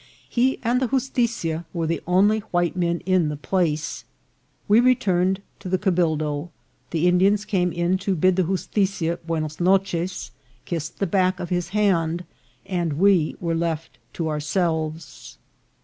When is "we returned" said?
4.67-5.43